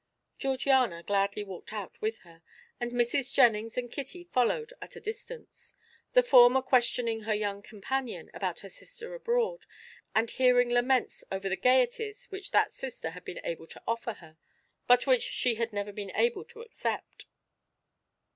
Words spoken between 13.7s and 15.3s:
offer her, but which